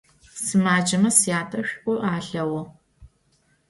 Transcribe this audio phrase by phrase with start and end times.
[0.45, 2.63] Sımaceme syate ş'u alheğu.